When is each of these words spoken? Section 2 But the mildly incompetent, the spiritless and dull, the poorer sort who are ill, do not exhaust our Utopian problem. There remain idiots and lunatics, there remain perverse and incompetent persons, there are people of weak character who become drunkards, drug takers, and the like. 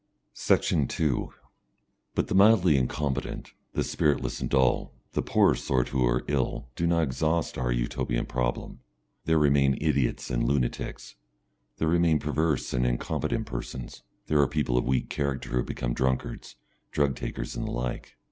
Section 0.33 0.87
2 0.87 1.29
But 2.15 2.27
the 2.27 2.33
mildly 2.33 2.75
incompetent, 2.75 3.53
the 3.73 3.83
spiritless 3.83 4.41
and 4.41 4.49
dull, 4.49 4.95
the 5.11 5.21
poorer 5.21 5.53
sort 5.53 5.89
who 5.89 6.03
are 6.07 6.23
ill, 6.27 6.69
do 6.75 6.87
not 6.87 7.03
exhaust 7.03 7.55
our 7.55 7.71
Utopian 7.71 8.25
problem. 8.25 8.79
There 9.25 9.37
remain 9.37 9.77
idiots 9.79 10.31
and 10.31 10.43
lunatics, 10.43 11.17
there 11.77 11.87
remain 11.87 12.17
perverse 12.17 12.73
and 12.73 12.83
incompetent 12.83 13.45
persons, 13.45 14.01
there 14.25 14.41
are 14.41 14.47
people 14.47 14.75
of 14.75 14.87
weak 14.87 15.07
character 15.07 15.49
who 15.51 15.61
become 15.63 15.93
drunkards, 15.93 16.55
drug 16.89 17.15
takers, 17.15 17.55
and 17.55 17.67
the 17.67 17.71
like. 17.71 18.17